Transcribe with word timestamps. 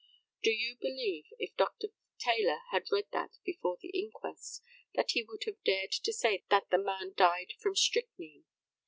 Do 0.41 0.49
you 0.49 0.77
believe, 0.81 1.25
if 1.37 1.55
Dr. 1.57 1.89
Taylor 2.17 2.61
had 2.71 2.87
read 2.91 3.09
that 3.11 3.37
before 3.45 3.77
the 3.79 3.89
inquest, 3.91 4.63
that 4.95 5.11
he 5.11 5.21
would 5.21 5.43
have 5.45 5.63
dared 5.63 5.91
to 5.91 6.11
say 6.11 6.43
that 6.49 6.71
the 6.71 6.79
man 6.79 7.13
died 7.15 7.53
from 7.59 7.75
strychnine? 7.75 8.45